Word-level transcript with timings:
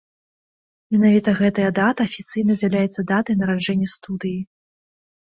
Менавіта 0.93 1.33
гэтая 1.41 1.67
дата 1.79 2.01
афіцыйна 2.09 2.55
з'яўляецца 2.61 3.05
датай 3.11 3.37
нараджэння 3.43 3.87
студыі. 3.95 4.39